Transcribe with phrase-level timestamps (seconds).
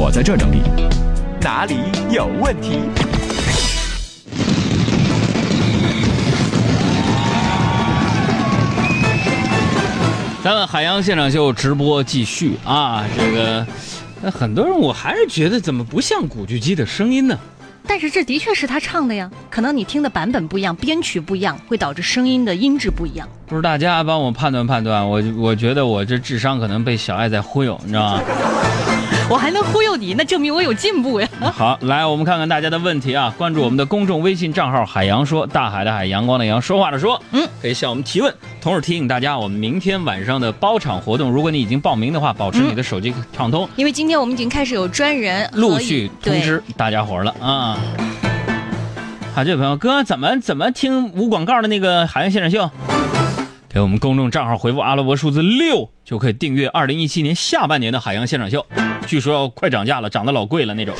[0.00, 0.62] 我在这整理。
[1.40, 1.74] 哪里
[2.08, 2.78] 有问题？
[10.44, 13.04] 咱们海洋现场秀直播继续啊！
[13.16, 13.66] 这个，
[14.22, 17.36] 那很多人我还是觉得怎么不像古巨基的声音呢？
[17.84, 23.28] 但是这的确是他唱的呀，可能你听的版本不一样，编曲不一样，会导致声音的音质不一样。
[23.48, 28.22] 不是大家帮我判断判断，我我觉得我这智商可能被小爱在忽悠，你知道吗？
[29.30, 31.28] 我还能忽悠你，那证明我有进步呀。
[31.52, 33.32] 好，来我们看看大家的问题啊！
[33.36, 38.34] 关注我们的公众微信账号“海洋说”，大海的海，阳光的阳，说话的说，嗯，可以向我们提问。
[38.58, 47.78] 同时提醒大家，我们明天晚上的包场活动，如果你已经报名的话，保持你的手机畅通，因为今天我们已经开始有专人陆续通知大家伙了啊。
[49.34, 52.97] 好，这位朋友，哥怎么怎么听无广告的那个海洋现场秀？
[53.70, 58.64] 给我们公众账号回复阿拉伯数字六，就可以订阅二零一七年下半年的海洋现场秀。
[59.06, 60.94] 据说要快涨价了，涨得老贵了那种。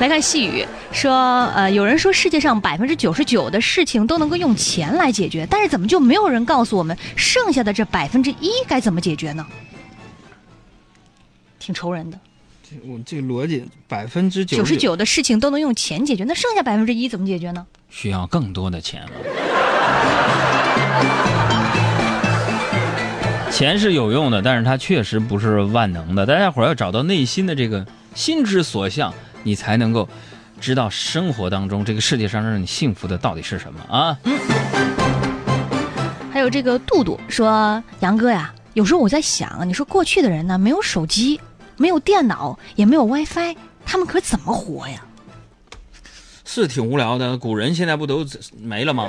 [0.00, 1.12] 来看细雨说，
[1.54, 9.46] 呃，有人说世界上百分之九十九的事情都能够用钱来解决，但是怎么就没有人告诉我们剩下的这百分之一该怎么解决呢？
[11.58, 12.18] 挺愁人的。
[12.70, 17.66] 这我这个逻辑，百分之九十九的事情都能用钱解决，那剩下百分之一怎么解决呢？
[17.88, 19.10] 需要更多的钱了。
[23.50, 26.24] 钱是有用的，但是它确实不是万能的。
[26.24, 30.08] 大家伙要找到内心的这个心之所向，你才能够
[30.60, 34.16] 知道生活当中这个世界上让你幸福的到底是什么啊。
[34.22, 34.38] 嗯。
[36.32, 41.40] 还有这个杜杜说：“杨哥呀，有时候我在想，你说过去的人呢，没有手机，
[41.80, 45.02] 没有电脑，也没有 WiFi，他们可怎么活呀？”
[46.44, 48.26] 是挺无聊的，古人现在不都
[48.58, 49.08] 没了吗？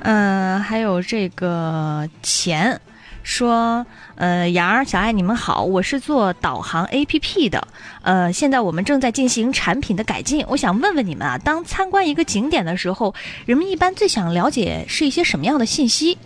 [0.00, 2.80] 嗯， 还有这个钱，
[3.22, 7.66] 说，呃，杨儿、小爱，你们好，我是做导航 APP 的，
[8.02, 13.14] 呃，现在我们正在进行产品的改进，我想问问你们啊，当参观一个景点的时候，
[13.46, 16.18] 人们一般最想了解是一些什么样的信息？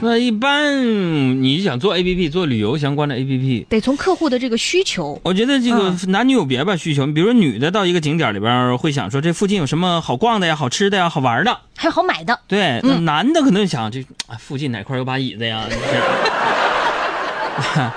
[0.00, 5.20] 那一般你想做 A P P 做旅游相关的 A P P，得从客户的这个需求。
[5.24, 7.04] 我觉得这个男女有别吧，需求。
[7.04, 12.38] 你比如说女的到一个景点里边会想说这附近有什么好逛的呀、好吃的呀、好玩的，还有好买的。
[12.46, 14.04] 对，那男的可能想这
[14.38, 15.64] 附近哪块有把椅子呀？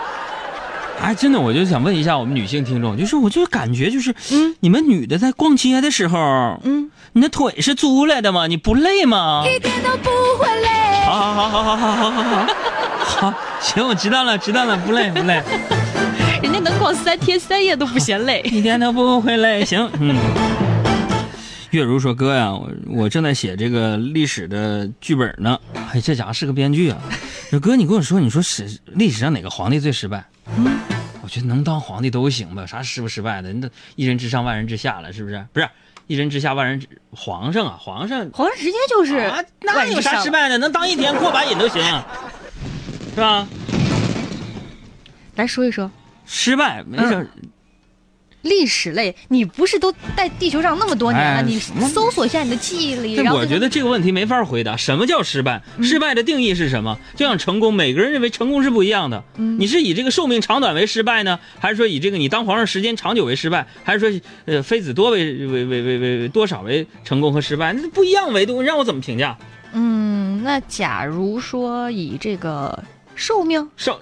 [1.01, 6.17] 哎，真的，我就想问一下我们女性听众，就是我就感觉就是，嗯，你们女的在逛街的时候，
[6.63, 8.45] 嗯，你的腿是租来的吗？
[8.47, 9.44] 你不累吗？
[9.45, 10.69] 一点都不会累。
[11.06, 12.45] 好好好好好好好好
[13.03, 15.41] 好，好行，我知道了知道了，不累不累。
[16.44, 19.66] 人家能逛三天三夜都不嫌累，一点都不会累。
[19.66, 20.16] 行，嗯。
[21.72, 25.57] 月如说：“哥呀，我我正在写这个历史的剧本呢。
[25.94, 26.97] 哎，这家伙是个编剧啊。
[27.50, 30.25] 说哥，你跟我说，你说史历史上哪个皇帝最失败？
[30.57, 30.91] 嗯，我
[31.31, 33.53] 觉得能当皇帝都行吧，啥失不失败的？
[33.53, 35.47] 你都一人之上万人之下了，是不是？
[35.53, 35.69] 不是。”
[36.07, 37.77] 一人之下，万人之皇上啊！
[37.79, 40.57] 皇上，皇上直接就是啊，那有啥失败的？
[40.57, 41.81] 能当一天过把瘾都行，
[43.15, 43.47] 是吧？
[45.35, 45.89] 来说一说，
[46.25, 47.29] 失败没事。
[48.44, 51.41] 历史类，你不是都在地球上那么多年了？
[51.44, 53.19] 你搜索一下你的记忆里。
[53.29, 54.75] 我觉得这个问题没法回答。
[54.75, 55.62] 什么叫失败？
[55.81, 56.97] 失败的定义是什么？
[57.16, 59.24] 就像成功，每个人认为成功是不一样的。
[59.35, 67.73] 你是以这个寿命长短为失败呢，还是说以这个你当皇上时间长久为失败，还是说呃妃子多为为为为为多少为成功和失败？
[67.73, 69.38] 那不一样维度，让我怎么评价？
[69.73, 72.84] 嗯，那假如说以这个
[73.16, 74.00] 寿命寿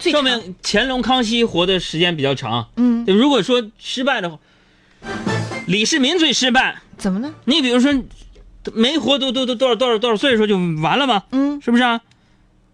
[0.00, 0.10] 寿。
[0.12, 2.68] 说明乾隆、康熙活的时间比较长。
[2.76, 4.38] 嗯，如果说失败的话，
[5.66, 6.76] 李世民最失败。
[6.96, 7.32] 怎么呢？
[7.44, 7.92] 你比如说，
[8.72, 11.24] 没活都都都多少多少多少岁数就完了吗？
[11.32, 12.00] 嗯，是不是啊？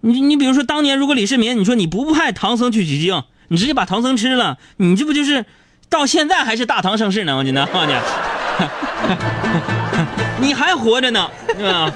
[0.01, 5.45] 你你比如说当年如果李世民，你说你不派唐僧去取经，你直接把唐僧吃了，你这不就是
[5.89, 7.37] 到现在还是大唐盛世呢？
[7.37, 7.67] 我觉得，
[10.41, 11.93] 你还活着呢，是吧？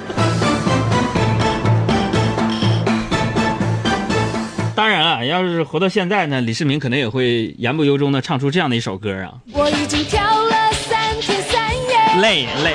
[4.81, 9.35] 当然了，要是活到现在呢，李世民可能也会言不由衷的唱出这样的一首歌啊。
[9.53, 12.23] 我已经跳了三天三夜。
[12.23, 12.75] 累累。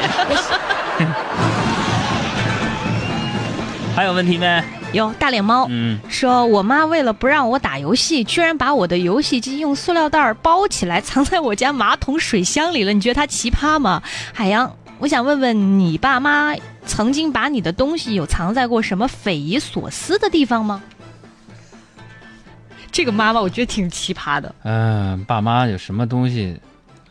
[3.95, 4.63] 还有问题没？
[4.93, 12.93] 有大脸猫，嗯，说我妈为了不让我打游戏，居然把我的游戏机用塑料袋包起来，藏在我家马桶水箱里了。
[12.93, 14.03] 你觉得他奇葩吗？
[14.31, 16.53] 海洋，我想问问你爸妈，
[16.85, 20.83] 曾经把你的东西有藏在过什么匪夷所思的地方吗？
[22.95, 24.55] 这个妈妈我觉得挺奇葩的。
[24.63, 26.57] 嗯，爸妈有什么东西，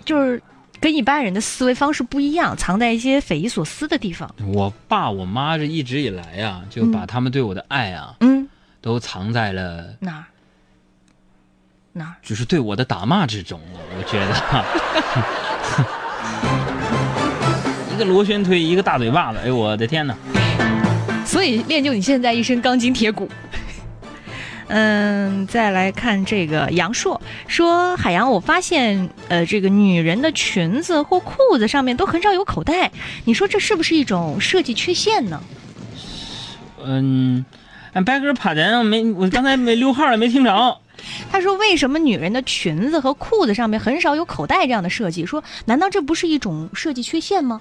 [0.02, 0.42] 就是
[0.80, 4.34] 跟一般人的思维方式不一样，藏在一些匪夷所思的地方。
[4.46, 8.48] 我爸我妈这一直以来呀、就把他们对我的爱啊，嗯，
[8.80, 10.24] 都藏在了哪儿？
[11.92, 12.14] 哪儿？
[12.22, 13.78] 就是对我的打骂之中了。
[13.98, 14.34] 我觉得，
[17.94, 20.16] 一个螺旋推，一个大嘴巴子，哎呦我的天哪！
[21.26, 23.28] 所以练就你现在一身钢筋铁骨。
[24.76, 32.90] 嗯，再来看这个杨硕说：“海洋，我发现呃，这个女人的裙子或裤子上面都很少有口袋，
[33.24, 35.40] 你说这是不是一种设计缺陷呢？”
[36.84, 37.44] 嗯，
[37.92, 40.78] 俺白哥趴咱没，我刚才没溜号了，没听着。
[41.30, 45.24] 他说：“为什么女人的裙子和裤子上面很少有口袋这样的设计？
[45.24, 47.60] 说难道这不是一种设计缺陷吗？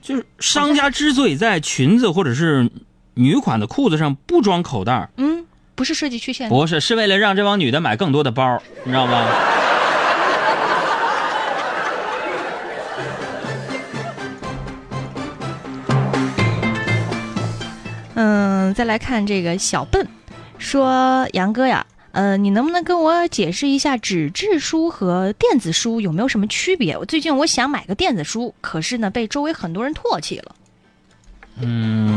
[0.00, 2.70] 就是商家之所以在裙子或者是
[3.14, 5.44] 女款的裤子上不装口袋儿，嗯，
[5.74, 6.48] 不是设计缺陷。
[6.48, 9.28] 不是，是为了让这帮女的买更多的包，你知道吗？
[18.14, 20.06] 嗯，再来看这个小笨，
[20.58, 26.96] 说杨哥呀，呃，你能不能跟我解释一下纸质书和电子书有没有什么区别？
[26.96, 30.54] 我最近我想买个电子书，可是呢被周围很多人唾弃了。
[31.60, 32.11] 嗯，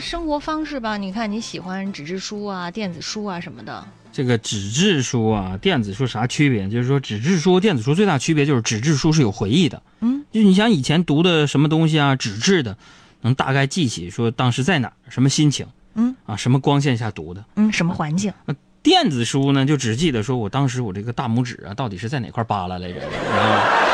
[0.00, 0.98] 是生活方式吧。
[0.98, 3.82] 你看你喜欢纸质书啊、电子书啊什么的。
[4.12, 6.68] 这个纸质书啊、电子书啥区别？
[6.68, 9.82] 就是说，纸质书、电子书最大区别就是纸质书是有回忆的。
[10.00, 12.76] 嗯，就你想以前读的什么东西啊，纸质的，
[13.22, 17.42] 能大概记起说当时在哪儿，什么心情，嗯啊，什么光线下读的。
[17.54, 18.30] 嗯，什么环境？
[18.82, 23.00] 电子书呢，就只记得说我当时我这个大拇指啊，到底是在哪块扒拉来着？
[23.00, 23.85] 然后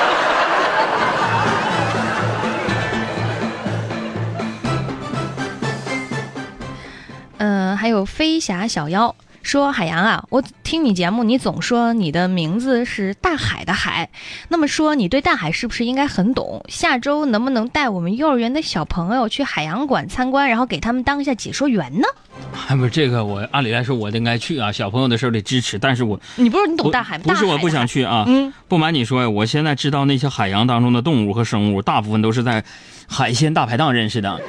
[8.04, 14.08] 飞侠小妖说：“海洋啊，我听你节目，你总说你的名字是大海的海，
[14.48, 16.64] 那么说你对大海是不是应该很懂？
[16.68, 22.06] 下周能不能带我们幼儿园的小朋友去海洋馆参观，然后给他们当一下解说员呢？
[22.52, 27.24] 还 不是这个，我按理来说我应该去啊，小朋友的事儿得支持，但是我你不是你懂大海吗？
[27.26, 27.92] 不是我不想去。
[28.00, 28.24] 去啊。
[28.28, 32.62] 嗯，不瞒你说呀，我现在知道那些海洋当中的动物和生物，大部分都是在
[33.08, 34.40] 海鲜大排档认识的。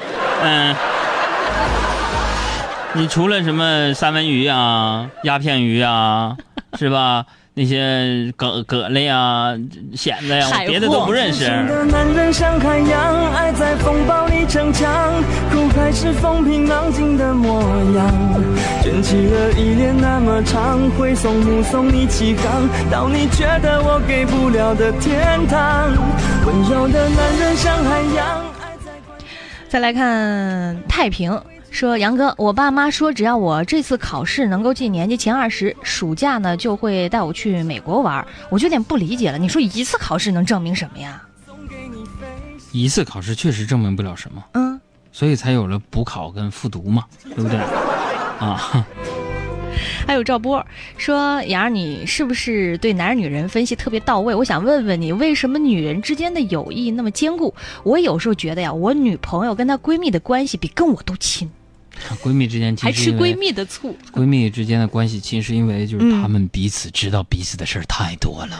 [0.43, 0.75] 嗯，
[2.95, 6.35] 你除了什么三文鱼啊、鸦片鱼啊，
[6.77, 7.25] 是吧？
[7.55, 9.53] 那些蛤蛤蜊啊、
[9.93, 11.45] 蚬子呀，我别的都不认识。
[11.45, 15.13] 的男人像海洋，爱在风暴里逞强，
[15.51, 17.61] 苦海是风平浪静的模
[17.95, 18.11] 样。
[18.81, 25.91] 卷起了依恋那么长，挥送目送你起航，到你觉得我给不了的天堂。
[26.47, 29.15] 温柔的男人像海洋，爱在光
[29.69, 31.39] 再来看太平
[31.73, 38.25] 说：“杨哥，我爸妈说只要我这次考试能够进年级前二十，暑假呢就会带我去美国玩。
[38.51, 41.19] 我就有点不理解了，你说一次考试能证明什么呀？
[42.71, 44.79] 一次考试确实证明不了什么，嗯，
[45.11, 47.57] 所以才有了补考跟复读嘛，对不对？
[48.39, 48.85] 啊，
[50.05, 50.63] 还有赵波
[50.97, 54.35] 说：杨儿，你是不是对男人女人分析特别到位？
[54.35, 57.51] 我想问问你，为什么女人之间的友谊那么坚固？
[57.83, 61.49] 我有时候觉得呀，我女朋友跟她闺蜜的关系比跟我都亲，
[62.23, 68.59] 闺蜜之间亲还吃闺蜜的醋，闺蜜之间的关系亲，是因为就是嗯她们彼此知道彼此的事儿太多了。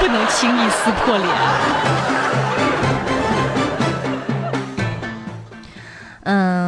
[0.00, 2.79] 不能轻易撕破脸。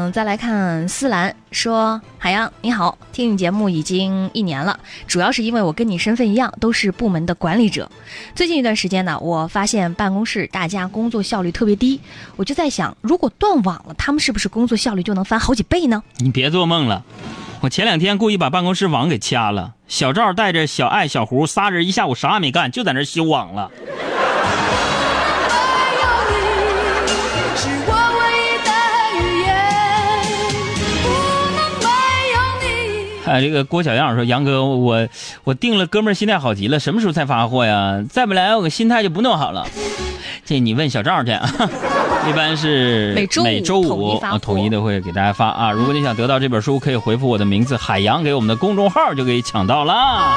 [0.02, 7.88] 嗯，再来看思兰说：“海洋你好，听你节目已经一年了，主要是因为我跟你身份一样，都是部门的管理者。
[8.34, 12.00] 最近一段时间呢，我发现办公室大家工作效率特别低，
[12.34, 16.02] 我就在想，如果断网了，他们是不是工作效率就能翻好几倍呢？
[16.16, 17.04] 你别做梦了，
[17.60, 23.70] 我前两天故意把办公室网给掐了，小赵带着小爱、小胡仨人一下午啥也没干，就在那修网了。
[33.32, 33.38] 你。
[33.38, 35.08] 哎，这个郭小样说：“杨哥，我
[35.44, 38.04] 我定了，哥们儿心态好极了，什么时候才发货呀？
[38.10, 39.66] 再不来，我心态就不弄好了。
[40.44, 41.48] 这你问小赵去啊，
[42.28, 45.70] 一般是每周五每周五统一啊统一的会给大家发啊。
[45.70, 50.34] 如果你想得到这本书，可以回复我的名字海洋给我们的公众号，就可以抢到啦。